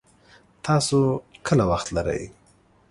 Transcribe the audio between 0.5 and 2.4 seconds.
تاسو کله وخت لري